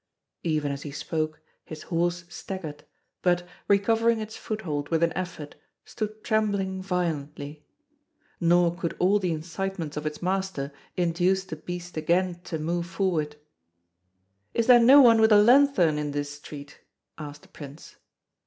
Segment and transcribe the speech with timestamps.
[0.41, 2.85] Even as he spoke his horse staggered,
[3.21, 5.53] but, recovering its foothold with an effort,
[5.85, 7.63] stood trembling violently.
[8.39, 13.35] Nor could all the incitements of its master induce the beast again to move forward.
[14.55, 16.79] "Is there no one with a lanthorn in this street?"
[17.19, 17.97] asked the Prince.